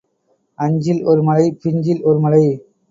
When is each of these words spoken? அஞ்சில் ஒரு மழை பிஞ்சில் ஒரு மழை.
அஞ்சில் 0.59 1.03
ஒரு 1.03 1.21
மழை 1.23 1.47
பிஞ்சில் 1.61 2.03
ஒரு 2.03 2.19
மழை. 2.19 2.43